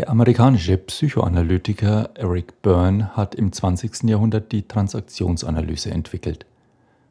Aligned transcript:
Der 0.00 0.08
amerikanische 0.08 0.78
Psychoanalytiker 0.78 2.08
Eric 2.14 2.62
Byrne 2.62 3.14
hat 3.18 3.34
im 3.34 3.52
20. 3.52 4.04
Jahrhundert 4.04 4.50
die 4.50 4.66
Transaktionsanalyse 4.66 5.90
entwickelt. 5.90 6.46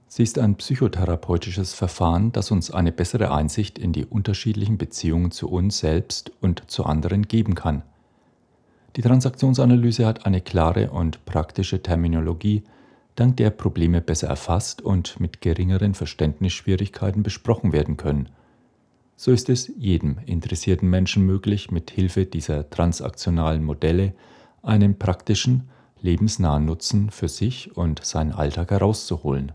Sie 0.07 0.23
ist 0.23 0.39
ein 0.39 0.55
psychotherapeutisches 0.55 1.75
Verfahren, 1.75 2.31
das 2.31 2.49
uns 2.49 2.71
eine 2.71 2.91
bessere 2.91 3.31
Einsicht 3.31 3.77
in 3.77 3.93
die 3.93 4.05
unterschiedlichen 4.05 4.79
Beziehungen 4.79 5.29
zu 5.29 5.51
uns 5.51 5.77
selbst 5.77 6.31
und 6.41 6.63
zu 6.71 6.83
anderen 6.83 7.27
geben 7.27 7.53
kann. 7.53 7.83
Die 8.95 9.03
Transaktionsanalyse 9.03 10.07
hat 10.07 10.25
eine 10.25 10.41
klare 10.41 10.89
und 10.89 11.23
praktische 11.25 11.83
Terminologie, 11.83 12.63
dank 13.13 13.37
der 13.37 13.51
Probleme 13.51 14.01
besser 14.01 14.29
erfasst 14.29 14.81
und 14.81 15.19
mit 15.19 15.41
geringeren 15.41 15.93
Verständnisschwierigkeiten 15.93 17.21
besprochen 17.21 17.71
werden 17.71 17.97
können 17.97 18.29
so 19.19 19.33
ist 19.33 19.49
es 19.49 19.69
jedem 19.77 20.17
interessierten 20.25 20.89
Menschen 20.89 21.25
möglich, 21.25 21.71
mit 21.71 21.91
Hilfe 21.91 22.25
dieser 22.25 22.69
transaktionalen 22.69 23.65
Modelle 23.65 24.13
einen 24.63 24.97
praktischen, 24.97 25.67
lebensnahen 25.99 26.63
Nutzen 26.63 27.09
für 27.09 27.27
sich 27.27 27.75
und 27.75 28.05
seinen 28.05 28.31
Alltag 28.31 28.71
herauszuholen. 28.71 29.51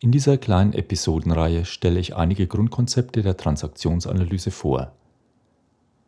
In 0.00 0.12
dieser 0.12 0.38
kleinen 0.38 0.72
Episodenreihe 0.72 1.66
stelle 1.66 2.00
ich 2.00 2.16
einige 2.16 2.46
Grundkonzepte 2.46 3.20
der 3.20 3.36
Transaktionsanalyse 3.36 4.50
vor. 4.50 4.92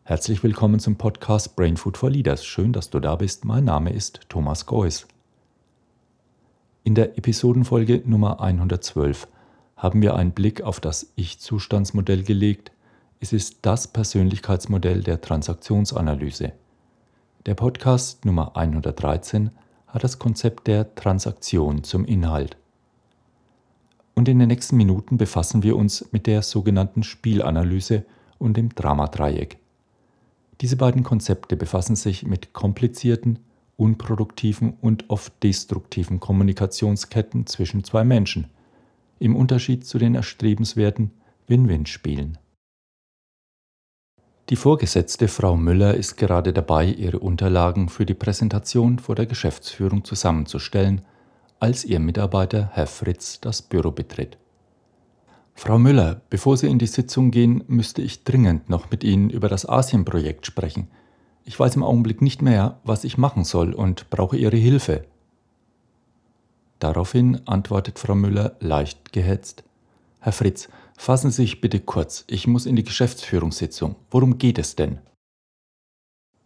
Herzlich 0.01 0.41
willkommen 0.41 0.79
zum 0.79 0.95
Podcast 0.95 1.55
Brain 1.55 1.77
Food 1.77 1.95
for 1.95 2.09
Leaders. 2.09 2.43
Schön, 2.43 2.73
dass 2.73 2.89
du 2.89 2.99
da 2.99 3.17
bist. 3.17 3.45
Mein 3.45 3.65
Name 3.65 3.93
ist 3.93 4.21
Thomas 4.29 4.65
Geuss. 4.65 5.05
In 6.83 6.95
der 6.95 7.19
Episodenfolge 7.19 8.01
Nummer 8.03 8.41
112 8.41 9.27
haben 9.75 10.01
wir 10.01 10.15
einen 10.15 10.31
Blick 10.31 10.61
auf 10.61 10.79
das 10.79 11.11
Ich-Zustandsmodell 11.15 12.23
gelegt. 12.23 12.71
Es 13.19 13.33
ist 13.33 13.59
das 13.63 13.87
Persönlichkeitsmodell 13.87 15.03
der 15.03 15.19
Transaktionsanalyse. 15.21 16.53
Der 17.45 17.55
Podcast 17.55 18.25
Nummer 18.25 18.55
113 18.55 19.51
hat 19.87 20.03
das 20.03 20.17
Konzept 20.17 20.67
der 20.67 20.95
Transaktion 20.95 21.83
zum 21.83 22.05
Inhalt. 22.05 22.57
Und 24.15 24.29
in 24.29 24.39
den 24.39 24.47
nächsten 24.47 24.77
Minuten 24.77 25.17
befassen 25.17 25.61
wir 25.61 25.75
uns 25.75 26.07
mit 26.11 26.25
der 26.25 26.41
sogenannten 26.41 27.03
Spielanalyse 27.03 28.05
und 28.39 28.55
dem 28.55 28.73
Dramadreieck. 28.73 29.57
Diese 30.61 30.77
beiden 30.77 31.03
Konzepte 31.03 31.57
befassen 31.57 31.97
sich 31.97 32.25
mit 32.25 32.53
komplizierten, 32.53 33.39
unproduktiven 33.75 34.77
und 34.79 35.09
oft 35.09 35.33
destruktiven 35.43 36.21
Kommunikationsketten 36.21 37.45
zwischen 37.45 37.83
zwei 37.83 38.05
Menschen 38.05 38.47
im 39.25 39.35
Unterschied 39.35 39.87
zu 39.87 39.97
den 39.97 40.13
erstrebenswerten 40.13 41.09
Win-Win-Spielen. 41.47 42.37
Die 44.49 44.55
Vorgesetzte 44.55 45.27
Frau 45.27 45.57
Müller 45.57 45.95
ist 45.95 46.15
gerade 46.15 46.53
dabei, 46.53 46.85
ihre 46.85 47.17
Unterlagen 47.17 47.89
für 47.89 48.05
die 48.05 48.13
Präsentation 48.13 48.99
vor 48.99 49.15
der 49.15 49.25
Geschäftsführung 49.25 50.03
zusammenzustellen, 50.03 51.01
als 51.59 51.83
ihr 51.83 51.99
Mitarbeiter 51.99 52.69
Herr 52.73 52.85
Fritz 52.85 53.41
das 53.41 53.63
Büro 53.63 53.89
betritt. 53.89 54.37
Frau 55.55 55.79
Müller, 55.79 56.21
bevor 56.29 56.55
Sie 56.57 56.67
in 56.67 56.77
die 56.77 56.85
Sitzung 56.85 57.31
gehen, 57.31 57.63
müsste 57.67 58.03
ich 58.03 58.25
dringend 58.25 58.69
noch 58.69 58.91
mit 58.91 59.03
Ihnen 59.03 59.31
über 59.31 59.49
das 59.49 59.67
Asienprojekt 59.67 60.45
sprechen. 60.45 60.87
Ich 61.45 61.59
weiß 61.59 61.77
im 61.77 61.83
Augenblick 61.83 62.21
nicht 62.21 62.43
mehr, 62.43 62.79
was 62.83 63.05
ich 63.05 63.17
machen 63.17 63.43
soll 63.43 63.73
und 63.73 64.11
brauche 64.11 64.37
Ihre 64.37 64.57
Hilfe. 64.57 65.05
Daraufhin 66.79 67.41
antwortet 67.47 67.99
Frau 67.99 68.15
Müller 68.15 68.55
leicht 68.59 69.13
gehetzt. 69.13 69.63
Herr 70.19 70.33
Fritz, 70.33 70.69
fassen 70.97 71.31
Sie 71.31 71.43
sich 71.43 71.61
bitte 71.61 71.79
kurz, 71.79 72.25
ich 72.27 72.47
muss 72.47 72.65
in 72.65 72.75
die 72.75 72.83
Geschäftsführungssitzung. 72.83 73.95
Worum 74.11 74.37
geht 74.37 74.57
es 74.57 74.75
denn? 74.75 74.99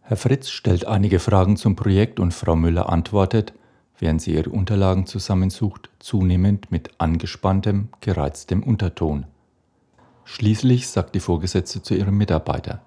Herr 0.00 0.16
Fritz 0.16 0.48
stellt 0.48 0.86
einige 0.86 1.18
Fragen 1.18 1.56
zum 1.56 1.76
Projekt 1.76 2.20
und 2.20 2.34
Frau 2.34 2.56
Müller 2.56 2.88
antwortet, 2.88 3.52
während 3.98 4.20
sie 4.22 4.34
ihre 4.34 4.50
Unterlagen 4.50 5.06
zusammensucht, 5.06 5.90
zunehmend 5.98 6.72
mit 6.72 6.90
angespanntem, 6.98 7.88
gereiztem 8.00 8.62
Unterton. 8.62 9.26
Schließlich 10.24 10.88
sagt 10.88 11.14
die 11.14 11.20
Vorgesetzte 11.20 11.82
zu 11.82 11.94
ihrem 11.94 12.16
Mitarbeiter, 12.16 12.82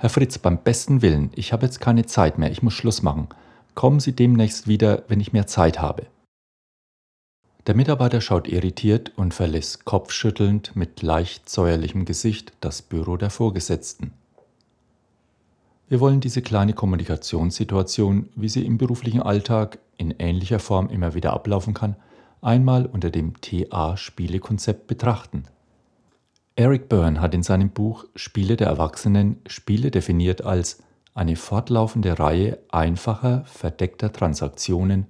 Herr 0.00 0.08
Fritz, 0.08 0.38
beim 0.38 0.56
besten 0.56 1.02
Willen, 1.02 1.30
ich 1.34 1.52
habe 1.52 1.66
jetzt 1.66 1.78
keine 1.78 2.06
Zeit 2.06 2.38
mehr, 2.38 2.50
ich 2.50 2.62
muss 2.62 2.72
Schluss 2.72 3.02
machen. 3.02 3.28
Kommen 3.74 4.00
Sie 4.00 4.12
demnächst 4.12 4.66
wieder, 4.66 5.02
wenn 5.08 5.20
ich 5.20 5.34
mehr 5.34 5.46
Zeit 5.46 5.78
habe. 5.78 6.06
Der 7.70 7.76
Mitarbeiter 7.76 8.20
schaut 8.20 8.48
irritiert 8.48 9.12
und 9.14 9.32
verlässt 9.32 9.84
kopfschüttelnd 9.84 10.74
mit 10.74 11.02
leicht 11.02 11.48
säuerlichem 11.48 12.04
Gesicht 12.04 12.52
das 12.58 12.82
Büro 12.82 13.16
der 13.16 13.30
Vorgesetzten. 13.30 14.10
Wir 15.88 16.00
wollen 16.00 16.20
diese 16.20 16.42
kleine 16.42 16.72
Kommunikationssituation, 16.72 18.28
wie 18.34 18.48
sie 18.48 18.66
im 18.66 18.76
beruflichen 18.76 19.22
Alltag 19.22 19.78
in 19.98 20.12
ähnlicher 20.18 20.58
Form 20.58 20.88
immer 20.88 21.14
wieder 21.14 21.32
ablaufen 21.32 21.72
kann, 21.72 21.94
einmal 22.42 22.86
unter 22.86 23.10
dem 23.10 23.40
TA-Spielekonzept 23.40 24.88
betrachten. 24.88 25.44
Eric 26.56 26.88
Byrne 26.88 27.20
hat 27.20 27.34
in 27.34 27.44
seinem 27.44 27.70
Buch 27.70 28.04
Spiele 28.16 28.56
der 28.56 28.66
Erwachsenen 28.66 29.36
Spiele 29.46 29.92
definiert 29.92 30.44
als 30.44 30.82
eine 31.14 31.36
fortlaufende 31.36 32.18
Reihe 32.18 32.58
einfacher, 32.72 33.44
verdeckter 33.44 34.12
Transaktionen, 34.12 35.06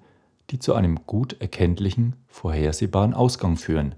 die 0.50 0.59
zu 0.59 0.75
einem 0.75 1.06
gut 1.06 1.41
erkenntlichen, 1.41 2.16
vorhersehbaren 2.27 3.15
Ausgang 3.15 3.56
führen. 3.56 3.94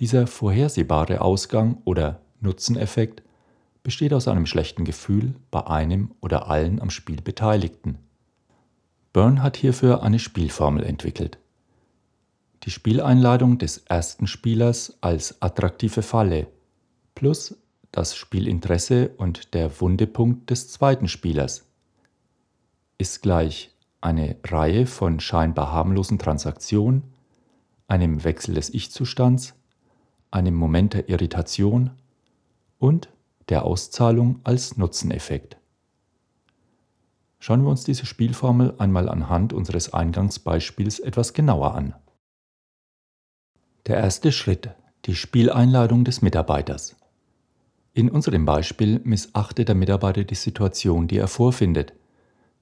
Dieser 0.00 0.26
vorhersehbare 0.26 1.20
Ausgang 1.20 1.78
oder 1.84 2.20
Nutzeneffekt 2.40 3.22
besteht 3.82 4.12
aus 4.12 4.28
einem 4.28 4.46
schlechten 4.46 4.84
Gefühl 4.84 5.34
bei 5.50 5.66
einem 5.66 6.12
oder 6.20 6.48
allen 6.48 6.80
am 6.80 6.90
Spiel 6.90 7.20
Beteiligten. 7.20 7.98
Byrne 9.12 9.42
hat 9.42 9.56
hierfür 9.56 10.02
eine 10.02 10.18
Spielformel 10.18 10.84
entwickelt. 10.84 11.38
Die 12.64 12.70
Spieleinladung 12.70 13.58
des 13.58 13.78
ersten 13.78 14.26
Spielers 14.26 14.96
als 15.00 15.42
attraktive 15.42 16.02
Falle 16.02 16.46
plus 17.14 17.56
das 17.90 18.16
Spielinteresse 18.16 19.10
und 19.18 19.52
der 19.54 19.80
Wundepunkt 19.80 20.48
des 20.48 20.70
zweiten 20.70 21.08
Spielers 21.08 21.66
ist 22.98 23.20
gleich 23.20 23.71
eine 24.02 24.36
Reihe 24.44 24.86
von 24.86 25.20
scheinbar 25.20 25.72
harmlosen 25.72 26.18
Transaktionen, 26.18 27.04
einem 27.88 28.24
Wechsel 28.24 28.54
des 28.54 28.72
Ich-Zustands, 28.74 29.54
einem 30.30 30.54
Moment 30.54 30.94
der 30.94 31.08
Irritation 31.08 31.90
und 32.78 33.08
der 33.48 33.64
Auszahlung 33.64 34.40
als 34.44 34.76
Nutzeneffekt. 34.76 35.56
Schauen 37.38 37.62
wir 37.62 37.70
uns 37.70 37.84
diese 37.84 38.06
Spielformel 38.06 38.74
einmal 38.78 39.08
anhand 39.08 39.52
unseres 39.52 39.92
Eingangsbeispiels 39.92 41.00
etwas 41.00 41.32
genauer 41.32 41.74
an. 41.74 41.94
Der 43.86 43.96
erste 43.96 44.30
Schritt, 44.30 44.70
die 45.06 45.16
Spieleinladung 45.16 46.04
des 46.04 46.22
Mitarbeiters. 46.22 46.96
In 47.94 48.08
unserem 48.10 48.46
Beispiel 48.46 49.00
missachtet 49.04 49.68
der 49.68 49.74
Mitarbeiter 49.74 50.24
die 50.24 50.36
Situation, 50.36 51.08
die 51.08 51.18
er 51.18 51.28
vorfindet, 51.28 51.92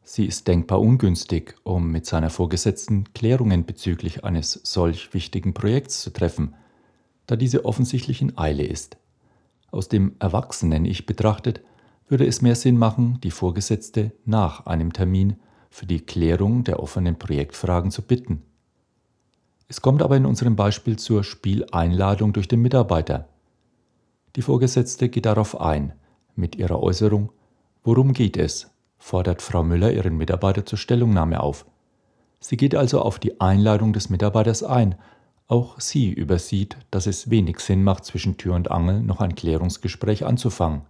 Sie 0.03 0.27
ist 0.27 0.49
denkbar 0.49 0.81
ungünstig, 0.81 1.55
um 1.63 1.91
mit 1.91 2.07
seiner 2.07 2.31
Vorgesetzten 2.31 3.13
Klärungen 3.13 3.65
bezüglich 3.65 4.25
eines 4.25 4.61
solch 4.65 5.15
wichtigen 5.15 5.55
Projekts 5.55 6.03
zu 6.03 6.11
treffen, 6.11 6.55
da 7.27 7.37
diese 7.37 7.65
offensichtlich 7.65 8.21
in 8.23 8.37
Eile 8.37 8.65
ist. 8.65 8.97
Aus 9.71 9.89
dem 9.89 10.17
Erwachsenen-Ich 10.19 11.07
betrachtet, 11.07 11.63
würde 12.09 12.27
es 12.27 12.43
mehr 12.43 12.57
Sinn 12.57 12.77
machen, 12.77 13.21
die 13.23 13.31
Vorgesetzte 13.31 14.13
nach 14.25 14.67
einem 14.67 14.93
Termin 14.93 15.37
für 15.71 15.87
die 15.87 16.01
Klärung 16.01 16.65
der 16.65 16.81
offenen 16.81 17.17
Projektfragen 17.17 17.93
zu 17.93 18.03
bitten. 18.03 18.43
Es 19.69 19.81
kommt 19.81 20.03
aber 20.03 20.17
in 20.17 20.27
unserem 20.27 20.57
Beispiel 20.57 20.99
zur 20.99 21.23
Spieleinladung 21.23 22.33
durch 22.33 22.49
den 22.49 22.61
Mitarbeiter. 22.61 23.29
Die 24.35 24.43
Vorgesetzte 24.43 25.09
geht 25.09 25.27
darauf 25.27 25.61
ein, 25.61 25.93
mit 26.35 26.57
ihrer 26.57 26.83
Äußerung, 26.83 27.31
worum 27.85 28.13
geht 28.13 28.37
es, 28.37 28.69
fordert 29.01 29.43
Frau 29.43 29.65
Müller 29.65 29.93
ihren 29.93 30.17
Mitarbeiter 30.17 30.65
zur 30.65 30.79
Stellungnahme 30.79 31.41
auf. 31.41 31.67
Sie 32.39 32.57
geht 32.57 32.77
also 32.77 33.01
auf 33.01 33.19
die 33.19 33.41
Einladung 33.41 33.93
des 33.93 34.11
Mitarbeiters 34.11 34.63
ein. 34.63 34.95
Auch 35.49 35.81
sie 35.81 36.13
übersieht, 36.13 36.77
dass 36.93 37.07
es 37.09 37.29
wenig 37.29 37.59
Sinn 37.59 37.83
macht, 37.83 38.05
zwischen 38.05 38.37
Tür 38.37 38.55
und 38.55 38.71
Angel 38.71 39.01
noch 39.01 39.21
ein 39.21 39.35
Klärungsgespräch 39.35 40.25
anzufangen. 40.25 40.83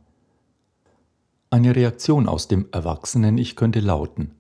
Eine 1.49 1.75
Reaktion 1.75 2.29
aus 2.29 2.47
dem 2.47 2.69
Erwachsenen-Ich 2.71 3.57
könnte 3.57 3.81
lauten: 3.81 4.33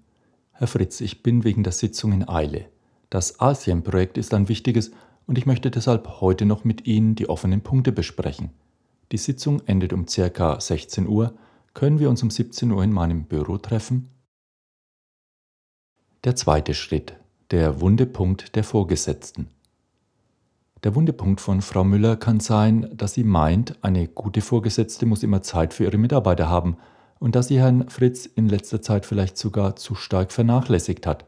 Herr 0.52 0.66
Fritz, 0.66 1.00
ich 1.00 1.23
bin 1.23 1.43
wegen 1.44 1.62
der 1.64 1.73
Sitzung 1.73 2.12
in 2.12 2.28
Eile. 2.28 2.66
Das 3.08 3.40
Asien-Projekt 3.40 4.19
ist 4.19 4.34
ein 4.34 4.49
wichtiges 4.49 4.90
und 5.26 5.38
ich 5.38 5.46
möchte 5.46 5.70
deshalb 5.70 6.20
heute 6.20 6.44
noch 6.44 6.64
mit 6.64 6.87
Ihnen 6.87 7.14
die 7.14 7.28
offenen 7.28 7.62
Punkte 7.62 7.93
besprechen. 7.93 8.50
Die 9.11 9.16
Sitzung 9.16 9.62
endet 9.66 9.93
um 9.93 10.06
ca. 10.06 10.61
16 10.61 11.08
Uhr 11.08 11.34
können 11.75 11.99
wir 11.99 12.11
uns 12.11 12.22
um 12.22 12.31
17 12.31 12.70
Uhr 12.70 12.82
in 12.82 12.93
meinem 12.93 13.25
Büro 13.25 13.58
treffen? 13.58 14.11
Der 16.25 16.37
zweite 16.37 16.75
Schritt, 16.75 17.17
der 17.50 17.81
Wundepunkt 17.81 18.56
der 18.56 18.64
Vorgesetzten. 18.64 19.49
Der 20.82 20.94
Wundepunkt 20.94 21.40
von 21.40 21.62
Frau 21.62 21.84
Müller 21.84 22.17
kann 22.17 22.40
sein, 22.40 22.90
dass 22.94 23.14
sie 23.14 23.25
meint, 23.25 23.82
eine 23.82 24.08
gute 24.08 24.40
Vorgesetzte 24.40 25.06
muss 25.06 25.22
immer 25.22 25.43
Zeit 25.43 25.72
für 25.75 25.84
ihre 25.84 25.99
Mitarbeiter 25.99 26.49
haben 26.49 26.76
und 27.19 27.37
dass 27.37 27.49
sie 27.49 27.61
Herrn 27.61 27.88
Fritz 27.88 28.26
in 28.26 28.49
letzter 28.49 28.82
Zeit 28.82 29.06
vielleicht 29.06 29.37
sogar 29.37 29.76
zu 29.76 29.94
stark 29.94 30.32
vernachlässigt 30.32 31.06
hat. 31.06 31.26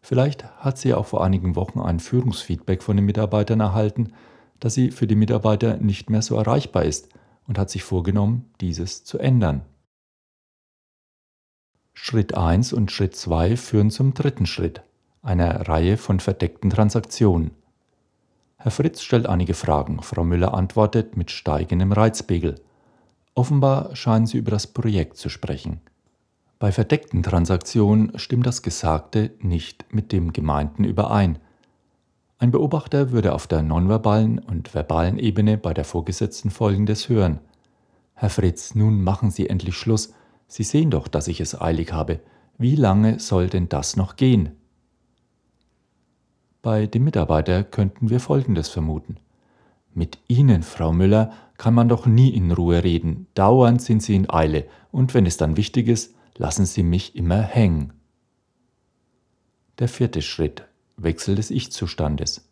Vielleicht 0.00 0.44
hat 0.58 0.78
sie 0.78 0.94
auch 0.94 1.06
vor 1.06 1.24
einigen 1.24 1.56
Wochen 1.56 1.80
ein 1.80 2.00
Führungsfeedback 2.00 2.82
von 2.82 2.96
den 2.96 3.06
Mitarbeitern 3.06 3.60
erhalten, 3.60 4.12
dass 4.60 4.74
sie 4.74 4.90
für 4.90 5.06
die 5.06 5.16
Mitarbeiter 5.16 5.78
nicht 5.78 6.08
mehr 6.10 6.22
so 6.22 6.36
erreichbar 6.36 6.84
ist 6.84 7.08
und 7.46 7.58
hat 7.58 7.70
sich 7.70 7.84
vorgenommen, 7.84 8.50
dieses 8.60 9.04
zu 9.04 9.18
ändern. 9.18 9.62
Schritt 11.94 12.36
1 12.36 12.72
und 12.72 12.92
Schritt 12.92 13.16
2 13.16 13.56
führen 13.56 13.90
zum 13.90 14.14
dritten 14.14 14.46
Schritt, 14.46 14.82
einer 15.22 15.66
Reihe 15.68 15.96
von 15.96 16.20
verdeckten 16.20 16.70
Transaktionen. 16.70 17.52
Herr 18.58 18.70
Fritz 18.70 19.02
stellt 19.02 19.26
einige 19.26 19.54
Fragen, 19.54 20.02
Frau 20.02 20.24
Müller 20.24 20.54
antwortet 20.54 21.16
mit 21.16 21.30
steigendem 21.30 21.92
Reizpegel. 21.92 22.56
Offenbar 23.34 23.94
scheinen 23.96 24.26
sie 24.26 24.38
über 24.38 24.50
das 24.50 24.66
Projekt 24.66 25.16
zu 25.16 25.28
sprechen. 25.28 25.80
Bei 26.58 26.72
verdeckten 26.72 27.22
Transaktionen 27.22 28.18
stimmt 28.18 28.46
das 28.46 28.62
Gesagte 28.62 29.32
nicht 29.40 29.92
mit 29.92 30.10
dem 30.10 30.32
Gemeinten 30.32 30.84
überein. 30.84 31.38
Ein 32.38 32.50
Beobachter 32.50 33.12
würde 33.12 33.32
auf 33.34 33.46
der 33.46 33.62
nonverbalen 33.62 34.38
und 34.38 34.74
verbalen 34.74 35.18
Ebene 35.18 35.56
bei 35.56 35.72
der 35.72 35.84
Vorgesetzten 35.84 36.50
Folgendes 36.50 37.08
hören. 37.08 37.40
Herr 38.12 38.28
Fritz, 38.28 38.74
nun 38.74 39.02
machen 39.02 39.30
Sie 39.30 39.48
endlich 39.48 39.76
Schluss. 39.76 40.12
Sie 40.46 40.62
sehen 40.62 40.90
doch, 40.90 41.08
dass 41.08 41.28
ich 41.28 41.40
es 41.40 41.58
eilig 41.58 41.92
habe. 41.92 42.20
Wie 42.58 42.76
lange 42.76 43.20
soll 43.20 43.48
denn 43.48 43.70
das 43.70 43.96
noch 43.96 44.16
gehen? 44.16 44.50
Bei 46.60 46.86
dem 46.86 47.04
Mitarbeiter 47.04 47.64
könnten 47.64 48.10
wir 48.10 48.20
Folgendes 48.20 48.68
vermuten. 48.68 49.16
Mit 49.94 50.18
Ihnen, 50.28 50.62
Frau 50.62 50.92
Müller, 50.92 51.32
kann 51.56 51.72
man 51.72 51.88
doch 51.88 52.06
nie 52.06 52.30
in 52.30 52.50
Ruhe 52.52 52.84
reden. 52.84 53.28
Dauernd 53.32 53.80
sind 53.80 54.02
Sie 54.02 54.14
in 54.14 54.28
Eile, 54.28 54.66
und 54.92 55.14
wenn 55.14 55.24
es 55.24 55.38
dann 55.38 55.56
wichtig 55.56 55.88
ist, 55.88 56.14
lassen 56.36 56.66
Sie 56.66 56.82
mich 56.82 57.16
immer 57.16 57.40
hängen. 57.40 57.94
Der 59.78 59.88
vierte 59.88 60.20
Schritt. 60.20 60.66
Wechsel 60.96 61.34
des 61.34 61.50
Ich-Zustandes. 61.50 62.48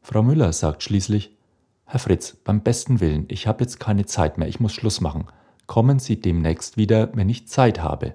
Frau 0.00 0.22
Müller 0.22 0.52
sagt 0.52 0.82
schließlich, 0.82 1.36
Herr 1.84 2.00
Fritz, 2.00 2.36
beim 2.44 2.62
besten 2.62 3.00
Willen, 3.00 3.26
ich 3.28 3.46
habe 3.46 3.64
jetzt 3.64 3.80
keine 3.80 4.06
Zeit 4.06 4.38
mehr, 4.38 4.48
ich 4.48 4.60
muss 4.60 4.72
Schluss 4.72 5.00
machen. 5.00 5.26
Kommen 5.66 5.98
Sie 5.98 6.20
demnächst 6.20 6.76
wieder, 6.76 7.14
wenn 7.14 7.28
ich 7.28 7.48
Zeit 7.48 7.82
habe. 7.82 8.14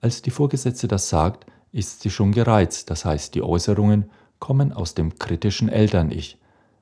Als 0.00 0.22
die 0.22 0.30
Vorgesetzte 0.30 0.88
das 0.88 1.08
sagt, 1.08 1.46
ist 1.72 2.00
sie 2.00 2.10
schon 2.10 2.32
gereizt, 2.32 2.90
das 2.90 3.04
heißt, 3.04 3.34
die 3.34 3.42
Äußerungen 3.42 4.10
kommen 4.38 4.72
aus 4.72 4.94
dem 4.94 5.18
kritischen 5.18 5.68
Eltern-Ich, 5.68 6.38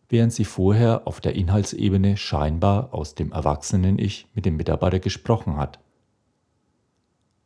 während 0.08 0.32
sie 0.32 0.44
vorher 0.44 1.06
auf 1.06 1.20
der 1.20 1.34
Inhaltsebene 1.34 2.16
scheinbar 2.16 2.92
aus 2.92 3.14
dem 3.14 3.32
erwachsenen 3.32 3.98
Ich 3.98 4.28
mit 4.34 4.46
dem 4.46 4.56
Mitarbeiter 4.56 5.00
gesprochen 5.00 5.56
hat. 5.56 5.80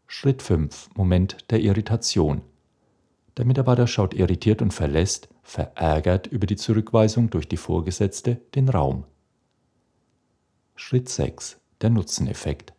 Schritt 0.07 0.43
5. 0.43 0.91
Moment 0.95 1.51
der 1.51 1.61
Irritation. 1.61 2.43
Der 3.39 3.45
Mitarbeiter 3.45 3.87
schaut 3.87 4.15
irritiert 4.15 4.63
und 4.63 4.75
verlässt, 4.75 5.29
verärgert 5.45 6.27
über 6.27 6.49
die 6.49 6.57
Zurückweisung 6.57 7.31
durch 7.31 7.47
die 7.47 7.57
Vorgesetzte, 7.57 8.41
den 8.57 8.69
Raum. 8.69 9.05
Schritt 10.75 11.09
6. 11.09 11.57
Der 11.81 11.91
Nutzeneffekt. 11.91 12.73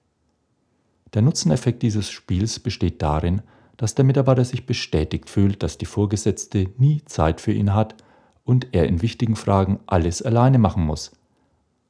Der 1.13 1.21
Nutzeneffekt 1.21 1.81
dieses 1.81 2.09
Spiels 2.09 2.59
besteht 2.59 3.01
darin, 3.01 3.41
dass 3.77 3.95
der 3.95 4.03
Mitarbeiter 4.03 4.43
sich 4.43 4.65
bestätigt 4.65 5.29
fühlt, 5.29 5.63
dass 5.63 5.77
die 5.77 5.85
Vorgesetzte 5.85 6.69
nie 6.77 7.03
Zeit 7.05 7.39
für 7.39 7.53
ihn 7.53 7.73
hat 7.73 7.95
und 8.43 8.67
er 8.73 8.85
in 8.85 9.01
wichtigen 9.01 9.37
Fragen 9.37 9.79
alles 9.87 10.21
alleine 10.21 10.59
machen 10.59 10.83
muss. 10.83 11.13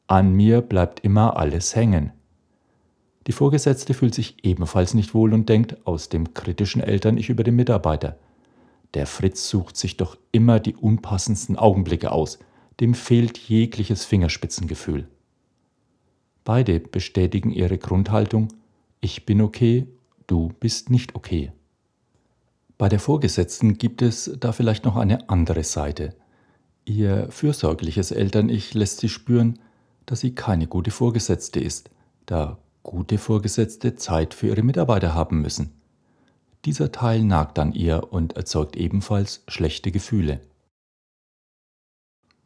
An 0.05 0.31
mir 0.31 0.61
bleibt 0.61 0.99
immer 0.99 1.37
alles 1.37 1.75
hängen. 1.75 2.11
Die 3.25 3.31
Vorgesetzte 3.31 3.95
fühlt 3.95 4.13
sich 4.13 4.45
ebenfalls 4.45 4.93
nicht 4.93 5.15
wohl 5.15 5.33
und 5.33 5.49
denkt 5.49 5.87
aus 5.87 6.09
dem 6.09 6.35
kritischen 6.35 6.83
Eltern-Ich 6.83 7.29
über 7.29 7.43
den 7.43 7.55
Mitarbeiter. 7.55 8.15
Der 8.93 9.05
Fritz 9.05 9.47
sucht 9.49 9.77
sich 9.77 9.97
doch 9.97 10.17
immer 10.31 10.59
die 10.59 10.75
unpassendsten 10.75 11.57
Augenblicke 11.57 12.11
aus, 12.11 12.39
dem 12.79 12.93
fehlt 12.93 13.37
jegliches 13.37 14.05
Fingerspitzengefühl. 14.05 15.07
Beide 16.43 16.79
bestätigen 16.79 17.51
ihre 17.51 17.77
Grundhaltung, 17.77 18.47
ich 19.01 19.25
bin 19.25 19.41
okay, 19.41 19.87
du 20.27 20.49
bist 20.59 20.89
nicht 20.89 21.15
okay. 21.15 21.51
Bei 22.77 22.89
der 22.89 22.99
Vorgesetzten 22.99 23.77
gibt 23.77 24.01
es 24.01 24.31
da 24.39 24.53
vielleicht 24.53 24.85
noch 24.85 24.95
eine 24.95 25.29
andere 25.29 25.63
Seite. 25.63 26.15
Ihr 26.85 27.27
fürsorgliches 27.29 28.11
Eltern-Ich 28.11 28.73
lässt 28.73 28.99
sie 28.99 29.09
spüren, 29.09 29.59
dass 30.05 30.21
sie 30.21 30.33
keine 30.33 30.65
gute 30.65 30.89
Vorgesetzte 30.89 31.59
ist, 31.59 31.91
da 32.25 32.57
gute 32.81 33.17
Vorgesetzte 33.17 33.95
Zeit 33.95 34.33
für 34.33 34.47
ihre 34.47 34.63
Mitarbeiter 34.63 35.13
haben 35.13 35.41
müssen. 35.41 35.78
Dieser 36.65 36.91
Teil 36.91 37.23
nagt 37.23 37.57
an 37.57 37.73
ihr 37.73 38.11
und 38.11 38.33
erzeugt 38.33 38.75
ebenfalls 38.75 39.43
schlechte 39.47 39.91
Gefühle. 39.91 40.41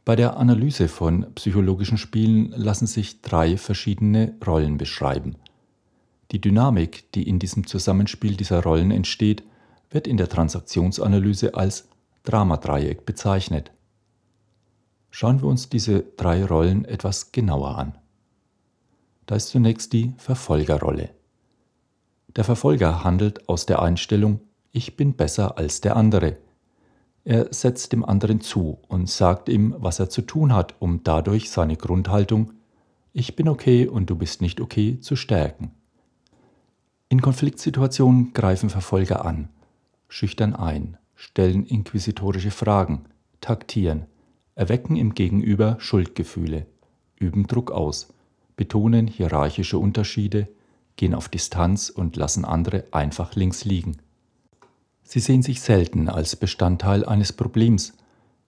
Bei 0.06 0.16
der 0.16 0.38
Analyse 0.38 0.88
von 0.88 1.34
psychologischen 1.34 1.98
Spielen 1.98 2.52
lassen 2.52 2.88
sich 2.88 3.22
drei 3.22 3.58
verschiedene 3.58 4.36
Rollen 4.46 4.78
beschreiben. 4.78 5.38
Die 6.32 6.42
Dynamik, 6.42 7.12
die 7.14 7.28
in 7.28 7.40
diesem 7.40 7.66
Zusammenspiel 7.66 8.36
dieser 8.36 8.62
Rollen 8.62 8.92
entsteht, 8.92 9.44
wird 9.90 10.08
in 10.08 10.18
der 10.18 10.30
Transaktionsanalyse 10.30 11.56
als 11.56 11.88
Dramadreieck 12.24 13.06
bezeichnet. 13.06 13.72
Schauen 15.10 15.42
wir 15.42 15.48
uns 15.48 15.70
diese 15.70 16.02
drei 16.02 16.44
Rollen 16.44 16.86
etwas 16.86 17.32
genauer 17.32 17.78
an. 17.78 17.98
Da 19.26 19.36
ist 19.36 19.50
zunächst 19.50 19.94
die 19.94 20.14
Verfolgerrolle. 20.18 21.12
Der 22.36 22.44
Verfolger 22.44 23.04
handelt 23.04 23.48
aus 23.48 23.66
der 23.66 23.82
Einstellung, 23.82 24.42
ich 24.72 24.98
bin 24.98 25.14
besser 25.14 25.58
als 25.58 25.82
der 25.82 25.96
andere. 25.96 26.38
Er 27.26 27.54
setzt 27.54 27.94
dem 27.94 28.04
anderen 28.04 28.42
zu 28.42 28.80
und 28.88 29.10
sagt 29.10 29.50
ihm, 29.50 29.76
was 29.78 30.00
er 30.00 30.10
zu 30.10 30.24
tun 30.24 30.54
hat, 30.54 30.76
um 30.80 31.04
dadurch 31.04 31.52
seine 31.52 31.78
Grundhaltung, 31.78 32.54
ich 33.14 33.36
bin 33.36 33.48
okay 33.48 33.88
und 33.88 34.10
du 34.10 34.16
bist 34.16 34.42
nicht 34.42 34.60
okay, 34.60 35.00
zu 35.00 35.16
stärken. 35.16 35.72
In 37.10 37.22
Konfliktsituationen 37.22 38.34
greifen 38.34 38.72
Verfolger 38.72 39.24
an, 39.24 39.50
schüchtern 40.08 40.56
ein, 40.56 40.98
stellen 41.14 41.68
inquisitorische 41.68 42.50
Fragen, 42.50 43.06
taktieren, 43.40 44.08
erwecken 44.56 44.96
im 44.96 45.14
Gegenüber 45.14 45.76
Schuldgefühle, 45.80 46.66
üben 47.20 47.46
Druck 47.46 47.70
aus, 47.70 48.12
betonen 48.56 49.06
hierarchische 49.06 49.78
Unterschiede, 49.78 50.48
gehen 50.96 51.14
auf 51.14 51.30
Distanz 51.30 51.90
und 51.90 52.16
lassen 52.16 52.46
andere 52.46 52.86
einfach 52.92 53.36
links 53.36 53.66
liegen. 53.66 53.98
Sie 55.04 55.20
sehen 55.20 55.42
sich 55.42 55.62
selten 55.62 56.10
als 56.10 56.36
Bestandteil 56.36 57.06
eines 57.06 57.34
Problems. 57.34 57.94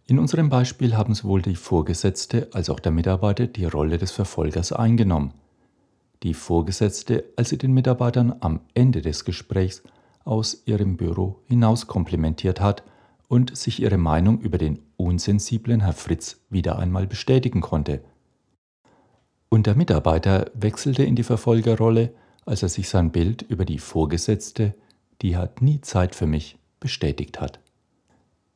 In 0.08 0.20
unserem 0.20 0.50
Beispiel 0.50 0.96
haben 0.96 1.14
sowohl 1.14 1.42
die 1.42 1.56
Vorgesetzte 1.56 2.50
als 2.54 2.70
auch 2.70 2.80
der 2.80 2.92
Mitarbeiter 2.92 3.48
die 3.48 3.66
Rolle 3.66 3.98
des 3.98 4.12
Verfolgers 4.12 4.72
eingenommen. 4.72 5.34
Die 6.24 6.34
Vorgesetzte, 6.34 7.26
als 7.36 7.50
sie 7.50 7.58
den 7.58 7.74
Mitarbeitern 7.74 8.36
am 8.40 8.62
Ende 8.74 9.02
des 9.02 9.26
Gesprächs 9.26 9.84
aus 10.24 10.64
ihrem 10.66 10.98
Büro 10.98 11.42
hinaus 11.46 11.88
komplimentiert 11.88 12.62
hat 12.62 12.84
und 13.28 13.56
sich 13.56 13.82
ihre 13.82 13.98
Meinung 13.98 14.40
über 14.40 14.58
den 14.58 14.80
unsensiblen 14.98 15.82
Herr 15.82 15.94
Fritz 15.94 16.40
wieder 16.50 16.80
einmal 16.80 17.08
bestätigen 17.08 17.62
konnte– 17.62 18.02
und 19.56 19.68
der 19.68 19.76
Mitarbeiter 19.76 20.52
wechselte 20.54 21.04
in 21.04 21.16
die 21.16 21.24
Verfolgerrolle, 21.24 22.14
als 22.46 22.64
er 22.64 22.70
sich 22.70 22.90
sein 22.90 23.12
Bild 23.12 23.42
über 23.42 23.66
die 23.66 23.80
Vorgesetzte, 23.80 24.74
die 25.22 25.36
hat 25.36 25.62
nie 25.62 25.82
Zeit 25.82 26.16
für 26.16 26.28
mich, 26.28 26.58
bestätigt 26.80 27.42
hat. 27.42 27.60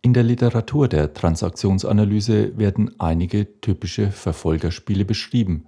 In 0.01 0.13
der 0.13 0.23
Literatur 0.23 0.87
der 0.87 1.13
Transaktionsanalyse 1.13 2.57
werden 2.57 2.99
einige 2.99 3.59
typische 3.59 4.11
Verfolgerspiele 4.11 5.03
beschrieben. 5.03 5.65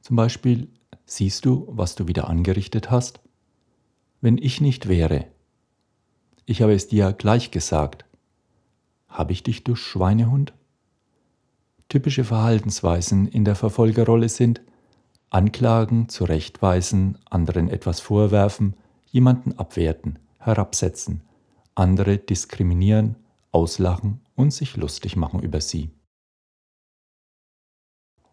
Zum 0.00 0.16
Beispiel, 0.16 0.68
siehst 1.06 1.44
du, 1.44 1.66
was 1.68 1.96
du 1.96 2.06
wieder 2.06 2.28
angerichtet 2.28 2.90
hast? 2.90 3.20
Wenn 4.20 4.38
ich 4.38 4.60
nicht 4.60 4.88
wäre. 4.88 5.26
Ich 6.46 6.62
habe 6.62 6.74
es 6.74 6.88
dir 6.88 7.12
gleich 7.12 7.50
gesagt. 7.50 8.04
Habe 9.08 9.32
ich 9.32 9.42
dich, 9.42 9.64
du 9.64 9.74
Schweinehund? 9.74 10.52
Typische 11.88 12.22
Verhaltensweisen 12.22 13.26
in 13.26 13.44
der 13.44 13.56
Verfolgerrolle 13.56 14.28
sind 14.28 14.60
Anklagen, 15.30 16.08
zurechtweisen, 16.08 17.16
anderen 17.30 17.68
etwas 17.68 18.00
vorwerfen, 18.00 18.74
jemanden 19.06 19.58
abwerten, 19.58 20.18
herabsetzen, 20.38 21.22
andere 21.76 22.18
diskriminieren, 22.18 23.14
auslachen 23.52 24.20
und 24.34 24.52
sich 24.52 24.76
lustig 24.76 25.16
machen 25.16 25.40
über 25.40 25.60
sie. 25.60 25.90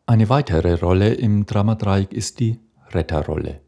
Eine 0.08 0.30
weitere 0.30 0.74
Rolle 0.74 1.14
im 1.14 1.46
Dramadreieck 1.46 2.14
ist 2.14 2.40
die 2.40 2.60
Retterrolle. 2.90 3.62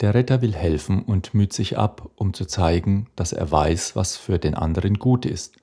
Der 0.00 0.14
Retter 0.14 0.42
will 0.42 0.54
helfen 0.54 1.02
und 1.02 1.32
müht 1.32 1.52
sich 1.52 1.78
ab, 1.78 2.10
um 2.16 2.34
zu 2.34 2.44
zeigen, 2.46 3.06
dass 3.16 3.32
er 3.32 3.50
weiß, 3.50 3.94
was 3.94 4.16
für 4.16 4.38
den 4.38 4.54
anderen 4.54 4.98
gut 4.98 5.24
ist. 5.26 5.56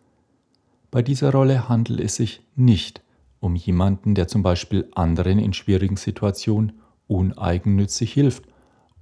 Bei 0.91 1.01
dieser 1.01 1.31
Rolle 1.31 1.67
handelt 1.67 1.99
es 1.99 2.15
sich 2.15 2.41
nicht 2.55 3.03
um 3.43 3.55
jemanden, 3.55 4.15
der 4.15 4.27
zum 4.27 4.41
Beispiel 4.43 4.89
anderen 4.93 5.39
in 5.39 5.53
schwierigen 5.53 5.97
Situationen 5.97 6.73
uneigennützig 7.07 8.13
hilft, 8.13 8.45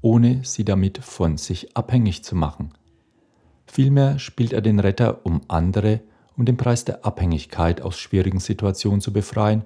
ohne 0.01 0.41
sie 0.43 0.65
damit 0.65 0.97
von 0.97 1.37
sich 1.37 1.77
abhängig 1.77 2.23
zu 2.23 2.35
machen. 2.35 2.73
Vielmehr 3.67 4.19
spielt 4.19 4.53
er 4.53 4.61
den 4.61 4.79
Retter, 4.79 5.25
um 5.25 5.41
andere 5.47 6.01
um 6.37 6.45
den 6.45 6.57
Preis 6.57 6.85
der 6.85 7.05
Abhängigkeit 7.05 7.81
aus 7.81 7.99
schwierigen 7.99 8.39
Situationen 8.39 9.01
zu 9.01 9.13
befreien, 9.13 9.63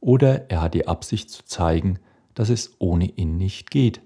oder 0.00 0.50
er 0.50 0.62
hat 0.62 0.74
die 0.74 0.88
Absicht 0.88 1.30
zu 1.30 1.44
zeigen, 1.44 1.98
dass 2.34 2.48
es 2.48 2.74
ohne 2.78 3.06
ihn 3.06 3.36
nicht 3.36 3.70
geht. 3.70 4.00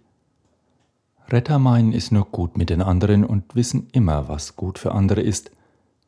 Retter 1.29 1.59
meinen 1.59 1.93
es 1.93 2.11
nur 2.11 2.27
gut 2.27 2.59
mit 2.59 2.69
den 2.71 2.83
anderen 2.83 3.25
und 3.25 3.55
wissen 3.55 3.89
immer, 3.93 4.29
was 4.29 4.57
gut 4.57 4.79
für 4.79 4.93
andere 4.93 5.21
ist. 5.21 5.51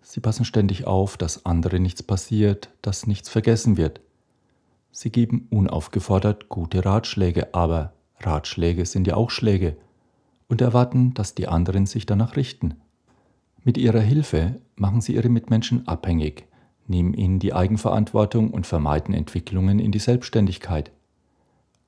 Sie 0.03 0.21
passen 0.21 0.45
ständig 0.45 0.87
auf, 0.87 1.17
dass 1.17 1.47
andere 1.47 1.81
nichts 1.81 2.03
passiert, 2.03 2.71
dass 2.83 3.07
nichts 3.07 3.29
vergessen 3.29 3.77
wird. 3.77 4.01
Sie 4.91 5.11
geben 5.11 5.47
unaufgefordert 5.51 6.49
gute 6.49 6.85
Ratschläge, 6.85 7.55
aber 7.55 7.93
Ratschläge 8.21 8.85
sind 8.85 9.07
ja 9.07 9.17
auch 9.17 9.31
Schläge 9.31 9.77
und 10.49 10.61
erwarten, 10.61 11.15
dass 11.15 11.35
die 11.35 11.49
anderen 11.49 11.87
sich 11.87 12.05
danach 12.05 12.37
richten. 12.37 12.75
Mit 13.65 13.79
ihrer 13.79 14.01
Hilfe 14.01 14.61
machen 14.77 15.01
sie 15.01 15.15
ihre 15.15 15.29
Mitmenschen 15.29 15.87
abhängig, 15.87 16.47
nehmen 16.89 17.15
ihnen 17.15 17.39
die 17.39 17.55
Eigenverantwortung 17.55 18.51
und 18.51 18.67
vermeiden 18.67 19.15
Entwicklungen 19.15 19.79
in 19.79 19.93
die 19.93 19.99
Selbstständigkeit. 19.99 20.91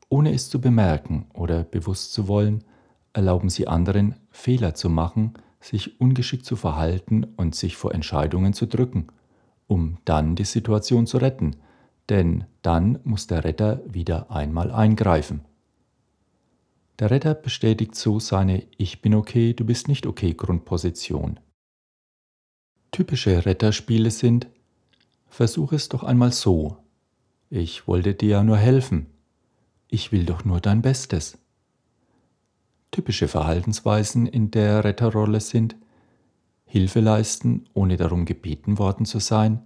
Ohne 0.08 0.32
es 0.32 0.48
zu 0.48 0.60
bemerken 0.60 1.26
oder 1.34 1.64
bewusst 1.64 2.12
zu 2.12 2.28
wollen, 2.28 2.62
erlauben 3.12 3.50
sie 3.50 3.66
anderen, 3.66 4.14
Fehler 4.30 4.74
zu 4.74 4.88
machen, 4.88 5.34
sich 5.64 6.00
ungeschickt 6.00 6.44
zu 6.44 6.56
verhalten 6.56 7.24
und 7.36 7.54
sich 7.54 7.76
vor 7.76 7.94
Entscheidungen 7.94 8.52
zu 8.52 8.66
drücken, 8.66 9.08
um 9.66 9.98
dann 10.04 10.36
die 10.36 10.44
Situation 10.44 11.06
zu 11.06 11.18
retten, 11.18 11.56
denn 12.08 12.44
dann 12.62 12.98
muss 13.04 13.26
der 13.26 13.44
Retter 13.44 13.80
wieder 13.86 14.30
einmal 14.30 14.70
eingreifen. 14.70 15.40
Der 16.98 17.10
Retter 17.10 17.34
bestätigt 17.34 17.94
so 17.94 18.20
seine 18.20 18.62
Ich 18.76 19.02
bin 19.02 19.14
okay, 19.14 19.52
du 19.54 19.64
bist 19.64 19.88
nicht 19.88 20.06
okay 20.06 20.34
Grundposition. 20.34 21.40
Typische 22.92 23.44
Retterspiele 23.44 24.10
sind 24.10 24.46
Versuch 25.28 25.72
es 25.72 25.88
doch 25.88 26.04
einmal 26.04 26.30
so. 26.30 26.76
Ich 27.50 27.88
wollte 27.88 28.14
dir 28.14 28.28
ja 28.28 28.44
nur 28.44 28.56
helfen. 28.56 29.06
Ich 29.88 30.12
will 30.12 30.24
doch 30.24 30.44
nur 30.44 30.60
dein 30.60 30.80
Bestes. 30.80 31.36
Typische 32.94 33.26
Verhaltensweisen 33.26 34.24
in 34.24 34.52
der 34.52 34.84
Retterrolle 34.84 35.40
sind 35.40 35.74
Hilfe 36.64 37.00
leisten, 37.00 37.64
ohne 37.74 37.96
darum 37.96 38.24
gebeten 38.24 38.78
worden 38.78 39.04
zu 39.04 39.18
sein, 39.18 39.62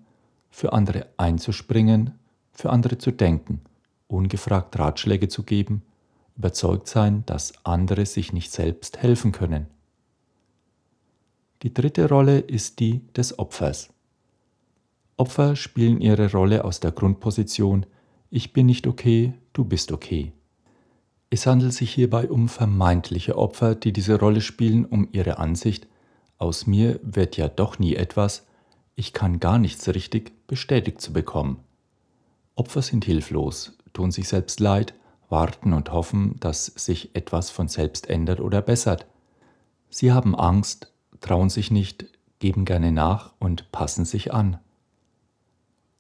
für 0.49 0.73
andere 0.73 1.09
einzuspringen, 1.19 2.15
für 2.53 2.71
andere 2.71 2.97
zu 2.97 3.11
denken, 3.11 3.61
ungefragt 4.07 4.79
Ratschläge 4.79 5.29
zu 5.29 5.43
geben, 5.43 5.83
überzeugt 6.39 6.89
sein, 6.89 7.23
dass 7.27 7.53
andere 7.67 8.07
sich 8.07 8.33
nicht 8.33 8.51
selbst 8.51 9.03
helfen 9.03 9.33
können. 9.33 9.67
Die 11.63 11.75
dritte 11.75 12.09
Rolle 12.09 12.39
ist 12.39 12.81
die 12.81 13.07
des 13.13 13.39
Opfers. 13.39 13.91
Opfer 15.19 15.55
spielen 15.55 16.01
ihre 16.01 16.33
Rolle 16.33 16.65
aus 16.65 16.81
der 16.81 16.93
Grundposition 16.93 17.85
Ich 18.31 18.55
bin 18.55 18.65
nicht 18.65 18.87
okay, 18.87 19.35
du 19.53 19.67
bist 19.67 19.93
okay. 19.93 20.33
Es 21.31 21.47
handelt 21.47 21.75
sich 21.75 21.93
hierbei 21.93 22.31
um 22.31 22.49
vermeintliche 22.49 23.37
Opfer, 23.37 23.75
die 23.75 23.93
diese 23.93 24.19
Rolle 24.19 24.41
spielen, 24.41 24.85
um 24.85 25.09
ihre 25.13 25.39
Ansicht 25.39 25.87
Aus 26.39 26.67
mir 26.67 27.01
wird 27.03 27.37
ja 27.37 27.49
doch 27.49 27.79
nie 27.79 27.97
etwas, 27.97 28.47
ich 28.95 29.13
kann 29.13 29.41
gar 29.41 29.59
nichts 29.59 29.89
richtig 29.89 30.47
bestätigt 30.47 31.01
zu 31.01 31.13
bekommen. 31.13 31.61
Opfer 32.55 32.81
sind 32.81 33.05
hilflos, 33.05 33.77
tun 33.93 34.11
sich 34.11 34.29
selbst 34.29 34.61
leid, 34.61 34.95
warten 35.29 35.73
und 35.73 35.93
hoffen, 35.93 36.37
dass 36.41 36.67
sich 36.67 37.15
etwas 37.15 37.51
von 37.51 37.69
selbst 37.69 38.09
ändert 38.09 38.41
oder 38.41 38.63
bessert. 38.63 39.07
Sie 39.91 40.13
haben 40.13 40.35
Angst, 40.35 40.93
trauen 41.21 41.51
sich 41.51 41.71
nicht, 41.71 42.07
geben 42.39 42.65
gerne 42.65 42.93
nach 42.93 43.33
und 43.39 43.71
passen 43.73 44.05
sich 44.05 44.33
an. 44.33 44.59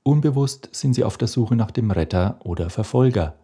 Unbewusst 0.02 0.68
sind 0.73 0.94
sie 0.94 1.04
auf 1.04 1.18
der 1.18 1.28
Suche 1.28 1.56
nach 1.56 1.70
dem 1.70 1.90
Retter 1.90 2.38
oder 2.44 2.70
Verfolger. 2.70 3.35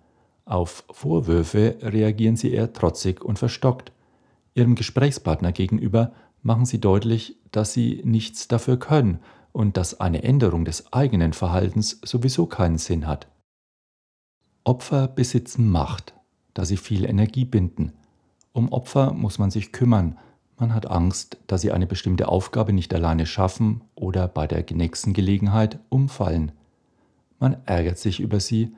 Auf 0.45 0.85
Vorwürfe 0.91 1.79
reagieren 1.81 2.37
sie 2.37 2.53
eher 2.53 2.73
trotzig 2.73 3.25
und 3.25 3.39
verstockt. 3.39 3.93
Ihrem 4.55 4.75
Gesprächspartner 4.75 5.53
gegenüber 5.53 6.13
machen 6.43 6.67
sie 6.67 6.81
deutlich, 6.81 7.37
dass 7.51 7.73
sie 7.73 8.03
nichts 8.05 8.47
dafür 8.49 8.79
können 8.79 9.21
und 9.53 9.77
dass 9.77 10.01
eine 10.01 10.23
Änderung 10.23 10.65
des 10.65 10.93
eigenen 10.93 11.33
Verhaltens 11.33 12.01
sowieso 12.05 12.47
keinen 12.47 12.79
Sinn 12.79 13.07
hat. 13.07 13.29
Opfer 14.65 15.09
besitzen 15.09 15.71
Macht, 15.71 16.15
da 16.53 16.65
sie 16.65 16.77
viel 16.77 17.05
Energie 17.05 17.45
binden. 17.45 17.93
Um 18.53 18.71
Opfer 18.73 19.13
muss 19.13 19.39
man 19.39 19.51
sich 19.51 19.73
kümmern, 19.73 20.19
man 20.57 20.73
hat 20.73 20.87
Angst, 20.87 21.39
dass 21.47 21.63
sie 21.63 21.73
eine 21.73 21.87
bestimmte 21.87 22.29
Aufgabe 22.29 22.73
nicht 22.73 22.95
alleine 22.95 23.27
schaffen 23.27 23.83
oder 23.95 24.29
bei 24.29 24.47
der 24.47 24.65
nächsten 24.73 25.13
Gelegenheit 25.13 25.81
umfallen. 25.89 26.53
Man 27.41 27.57
ärgert 27.67 27.99
sich 27.99 28.21
über 28.21 28.39
sie, 28.39 28.75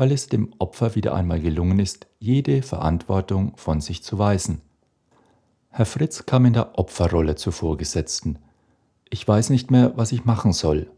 weil 0.00 0.12
es 0.12 0.28
dem 0.28 0.54
Opfer 0.58 0.94
wieder 0.94 1.14
einmal 1.14 1.40
gelungen 1.40 1.78
ist, 1.78 2.06
jede 2.18 2.62
Verantwortung 2.62 3.54
von 3.58 3.82
sich 3.82 4.02
zu 4.02 4.18
weisen. 4.18 4.62
Herr 5.68 5.84
Fritz 5.84 6.24
kam 6.24 6.46
in 6.46 6.54
der 6.54 6.78
Opferrolle 6.78 7.34
zur 7.34 7.52
Vorgesetzten. 7.52 8.38
Ich 9.10 9.28
weiß 9.28 9.50
nicht 9.50 9.70
mehr, 9.70 9.92
was 9.98 10.12
ich 10.12 10.24
machen 10.24 10.54
soll. 10.54 10.90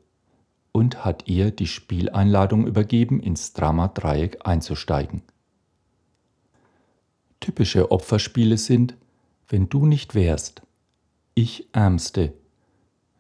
Und 0.71 1.05
hat 1.05 1.27
ihr 1.27 1.51
die 1.51 1.67
Spieleinladung 1.67 2.65
übergeben, 2.65 3.19
ins 3.19 3.55
Drama-Dreieck 3.55 4.47
einzusteigen. 4.47 5.23
Typische 7.41 7.91
Opferspiele 7.91 8.57
sind 8.57 8.95
wenn 9.49 9.69
du 9.69 9.85
nicht 9.85 10.15
wärst, 10.15 10.63
ich 11.35 11.67
Ärmste. 11.73 12.35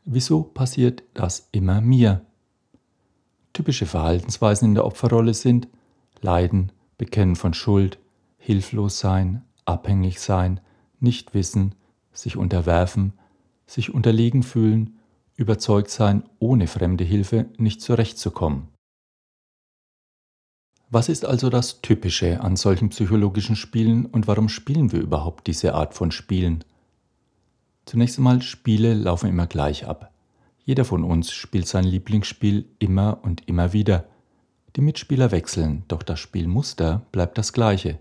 Wieso 0.04 0.44
passiert 0.44 1.02
das 1.12 1.48
immer 1.50 1.80
mir? 1.80 2.24
Typische 3.52 3.86
Verhaltensweisen 3.86 4.68
in 4.68 4.74
der 4.74 4.86
Opferrolle 4.86 5.34
sind 5.34 5.68
Leiden, 6.20 6.72
Bekennen 6.96 7.36
von 7.36 7.52
Schuld, 7.52 7.98
hilflos 8.38 8.98
sein, 8.98 9.42
abhängig 9.64 10.20
sein, 10.20 10.60
nicht 11.00 11.34
wissen, 11.34 11.74
sich 12.12 12.36
unterwerfen, 12.36 13.12
sich 13.66 13.92
unterlegen 13.92 14.42
fühlen, 14.42 14.98
überzeugt 15.36 15.90
sein, 15.90 16.24
ohne 16.38 16.66
fremde 16.66 17.04
Hilfe 17.04 17.46
nicht 17.56 17.82
zurechtzukommen. 17.82 18.68
Was 20.90 21.08
ist 21.08 21.24
also 21.24 21.48
das 21.48 21.80
Typische 21.80 22.42
an 22.42 22.56
solchen 22.56 22.90
psychologischen 22.90 23.56
Spielen 23.56 24.04
und 24.04 24.28
warum 24.28 24.50
spielen 24.50 24.92
wir 24.92 25.00
überhaupt 25.00 25.46
diese 25.46 25.74
Art 25.74 25.94
von 25.94 26.10
Spielen? 26.10 26.64
Zunächst 27.86 28.18
einmal, 28.18 28.42
Spiele 28.42 28.92
laufen 28.94 29.28
immer 29.28 29.46
gleich 29.46 29.86
ab. 29.86 30.11
Jeder 30.64 30.84
von 30.84 31.04
uns 31.04 31.32
spielt 31.32 31.66
sein 31.66 31.84
Lieblingsspiel 31.84 32.68
immer 32.78 33.18
und 33.22 33.48
immer 33.48 33.72
wieder. 33.72 34.06
Die 34.76 34.80
Mitspieler 34.80 35.30
wechseln, 35.32 35.84
doch 35.88 36.02
das 36.02 36.20
Spielmuster 36.20 37.02
bleibt 37.12 37.36
das 37.36 37.52
gleiche. 37.52 37.98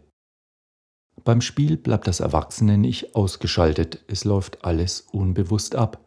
Beim 1.24 1.42
Spiel 1.42 1.78
bleibt 1.78 2.08
das 2.08 2.20
Erwachsene-Ich 2.20 3.16
ausgeschaltet, 3.16 4.04
es 4.08 4.24
läuft 4.24 4.64
alles 4.64 5.02
unbewusst 5.12 5.76
ab. 5.76 6.00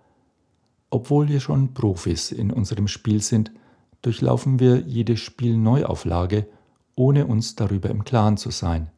Obwohl 0.91 1.29
wir 1.29 1.41
schon 1.41 1.75
Profis 1.75 2.33
in 2.33 2.51
unserem 2.51 2.89
Spiel 2.89 3.21
sind, 3.21 3.53
durchlaufen 4.03 4.61
wir 4.61 4.81
jede 4.81 5.17
Spielneuauflage 5.17 6.47
ohne 6.97 7.27
uns 7.27 7.57
darüber 7.57 7.91
im 7.91 8.05
Klaren 8.05 8.37
zu 8.37 8.51
sein. 8.51 8.91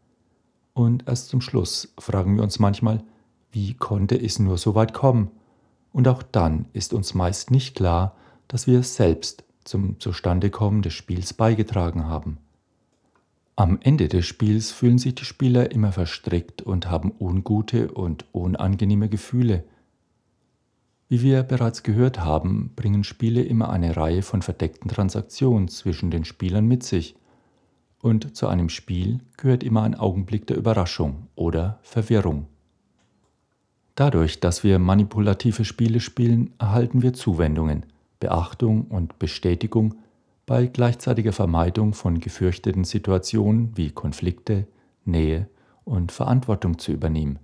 Und 0.75 1.05
erst 1.07 1.29
zum 1.29 1.41
Schluss 1.41 1.95
fragen 1.99 2.37
wir 2.37 2.43
uns 2.43 2.59
manchmal, 2.59 3.03
wie 3.51 3.75
konnte 3.75 4.17
es 4.17 4.39
nur 4.39 4.59
so 4.59 4.75
weit 4.75 4.93
kommen? 4.93 5.31
Und 5.97 6.09
auch 6.09 6.23
dann 6.23 6.67
ist 6.75 6.93
uns 6.93 7.15
meist 7.15 7.51
nicht 7.51 7.75
klar, 7.75 8.15
dass 8.49 8.67
wir 8.67 8.83
selbst 8.83 9.45
zum 9.65 9.99
Zustandekommen 9.99 10.83
des 10.83 10.93
Spiels 10.93 11.33
beigetragen 11.33 12.05
haben. 12.05 12.37
Am 13.57 13.79
Ende 13.81 14.09
des 14.09 14.27
Spiels 14.27 14.73
fühlen 14.73 14.99
sich 14.99 15.15
die 15.15 15.25
Spieler 15.25 15.71
immer 15.71 15.93
verstrickt 15.93 16.61
und 16.61 16.91
haben 16.91 17.15
ungute 17.19 17.91
und 17.93 18.27
unangenehme 18.33 19.09
Gefühle. 19.09 19.65
Wie 21.09 21.23
wir 21.23 21.43
bereits 21.43 21.83
gehört 21.83 22.21
haben, 22.21 22.73
bringen 22.77 23.03
Spiele 23.03 23.43
immer 23.43 23.71
eine 23.71 23.97
Reihe 23.97 24.21
von 24.21 24.43
verdeckten 24.43 24.91
Transaktionen 24.91 25.69
zwischen 25.69 26.11
den 26.11 26.27
Spielern 26.27 26.67
mit 26.67 26.83
sich 26.83 27.17
und 28.03 28.37
zu 28.37 28.49
einem 28.49 28.69
Spiel 28.69 29.21
gehört 29.39 29.65
immer 29.65 29.85
ein 29.85 29.95
Augenblick 29.95 30.47
der 30.47 30.59
Überraschung 30.59 31.29
oder 31.37 31.79
Verwirrung. 31.81 32.49
Dadurch, 33.97 34.41
dass 34.41 34.63
wir 34.63 34.79
manipulative 34.79 35.65
Spiele 35.65 36.01
spielen, 36.01 36.51
erhalten 36.59 37.01
wir 37.01 37.15
Zuwendungen, 37.15 37.87
Beachtung 38.21 38.85
und 38.89 39.19
Bestätigung 39.19 39.95
bei 40.45 40.67
gleichzeitiger 40.67 41.33
Vermeidung 41.33 41.95
von 41.95 42.21
gefürchteten 42.21 42.85
Situationen 42.85 43.75
wie 43.75 43.91
Konflikte, 43.91 44.67
Nähe 45.07 45.49
und 45.85 46.13
Verantwortung 46.13 46.79
zu 46.79 46.93
übernehmen. 46.93 47.39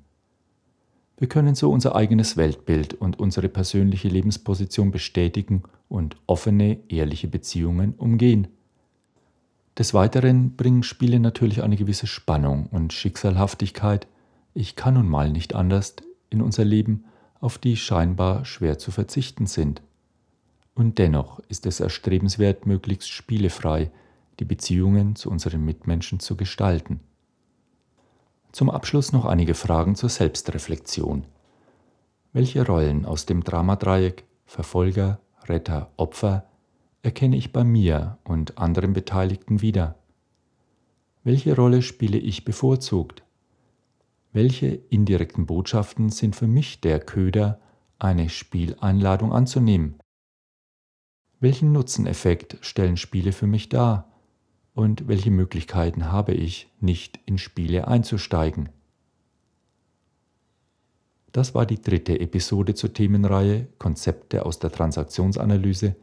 Wir 1.16 1.26
können 1.26 1.54
so 1.54 1.70
unser 1.70 1.96
eigenes 1.96 2.36
Weltbild 2.36 2.94
und 2.94 3.18
unsere 3.18 3.48
persönliche 3.48 4.08
Lebensposition 4.08 4.90
bestätigen 4.90 5.62
und 5.88 6.16
offene, 6.26 6.80
ehrliche 6.88 7.28
Beziehungen 7.28 7.94
umgehen. 7.94 8.48
Des 9.78 9.94
Weiteren 9.94 10.54
bringen 10.56 10.82
Spiele 10.82 11.18
natürlich 11.18 11.62
eine 11.62 11.76
gewisse 11.76 12.06
Spannung 12.06 12.66
und 12.66 12.92
Schicksalhaftigkeit, 12.92 14.06
ich 14.52 14.76
kann 14.76 14.94
nun 14.94 15.08
mal 15.08 15.30
nicht 15.30 15.54
anders, 15.54 15.96
in 16.32 16.42
unser 16.42 16.64
Leben, 16.64 17.04
auf 17.40 17.58
die 17.58 17.76
scheinbar 17.76 18.44
schwer 18.44 18.78
zu 18.78 18.90
verzichten 18.90 19.46
sind. 19.46 19.82
Und 20.74 20.98
dennoch 20.98 21.40
ist 21.48 21.66
es 21.66 21.80
erstrebenswert, 21.80 22.66
möglichst 22.66 23.10
spielefrei 23.10 23.90
die 24.38 24.44
Beziehungen 24.44 25.16
zu 25.16 25.30
unseren 25.30 25.64
Mitmenschen 25.64 26.20
zu 26.20 26.36
gestalten. 26.36 27.00
Zum 28.52 28.70
Abschluss 28.70 29.12
noch 29.12 29.24
einige 29.24 29.54
Fragen 29.54 29.94
zur 29.94 30.08
Selbstreflexion. 30.08 31.24
Welche 32.32 32.66
Rollen 32.66 33.04
aus 33.04 33.26
dem 33.26 33.44
Dramadreieck 33.44 34.24
Verfolger, 34.46 35.20
Retter, 35.44 35.90
Opfer 35.96 36.46
erkenne 37.02 37.36
ich 37.36 37.52
bei 37.52 37.64
mir 37.64 38.18
und 38.24 38.58
anderen 38.58 38.92
Beteiligten 38.92 39.62
wieder? 39.62 39.96
Welche 41.24 41.56
Rolle 41.56 41.82
spiele 41.82 42.18
ich 42.18 42.44
bevorzugt? 42.44 43.22
Welche 44.34 44.68
indirekten 44.68 45.44
Botschaften 45.44 46.08
sind 46.08 46.34
für 46.34 46.46
mich 46.46 46.80
der 46.80 47.00
Köder, 47.00 47.60
eine 47.98 48.30
Spieleinladung 48.30 49.30
anzunehmen? 49.30 49.96
Welchen 51.38 51.72
Nutzeneffekt 51.72 52.56
stellen 52.62 52.96
Spiele 52.96 53.32
für 53.32 53.46
mich 53.46 53.68
dar? 53.68 54.10
Und 54.74 55.06
welche 55.06 55.30
Möglichkeiten 55.30 56.10
habe 56.10 56.32
ich, 56.32 56.72
nicht 56.80 57.20
in 57.26 57.36
Spiele 57.36 57.88
einzusteigen? 57.88 58.70
Das 61.32 61.54
war 61.54 61.66
die 61.66 61.82
dritte 61.82 62.18
Episode 62.18 62.74
zur 62.74 62.94
Themenreihe 62.94 63.68
Konzepte 63.78 64.46
aus 64.46 64.58
der 64.58 64.72
Transaktionsanalyse 64.72 65.94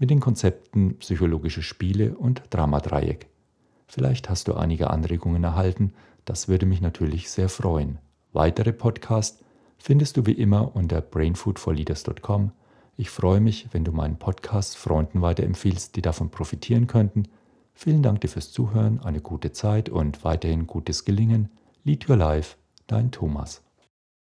mit 0.00 0.10
den 0.10 0.18
Konzepten 0.18 0.96
psychologische 0.98 1.62
Spiele 1.62 2.16
und 2.16 2.42
Dramadreieck. 2.50 3.28
Vielleicht 3.86 4.28
hast 4.28 4.48
du 4.48 4.54
einige 4.54 4.90
Anregungen 4.90 5.44
erhalten, 5.44 5.92
das 6.28 6.48
würde 6.48 6.66
mich 6.66 6.80
natürlich 6.80 7.30
sehr 7.30 7.48
freuen. 7.48 7.98
Weitere 8.32 8.72
Podcasts 8.72 9.42
findest 9.78 10.16
du 10.16 10.26
wie 10.26 10.32
immer 10.32 10.76
unter 10.76 11.00
brainfoodforleaders.com. 11.00 12.52
Ich 12.96 13.10
freue 13.10 13.40
mich, 13.40 13.68
wenn 13.72 13.84
du 13.84 13.92
meinen 13.92 14.18
Podcast 14.18 14.76
Freunden 14.76 15.22
weiterempfiehlst, 15.22 15.96
die 15.96 16.02
davon 16.02 16.30
profitieren 16.30 16.86
könnten. 16.86 17.28
Vielen 17.72 18.02
Dank 18.02 18.20
dir 18.20 18.28
fürs 18.28 18.52
Zuhören, 18.52 19.00
eine 19.00 19.20
gute 19.20 19.52
Zeit 19.52 19.88
und 19.88 20.24
weiterhin 20.24 20.66
gutes 20.66 21.04
Gelingen. 21.04 21.48
Lead 21.84 22.08
Your 22.10 22.16
Life, 22.16 22.56
dein 22.88 23.10
Thomas. 23.10 23.62